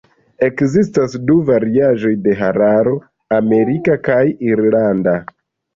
Ekzistas 0.45 1.17
du 1.27 1.35
variaĵoj 1.51 2.15
de 2.25 2.35
hararo: 2.41 2.97
Amerika 3.41 4.01
kaj 4.11 4.21
Irlanda. 4.53 5.21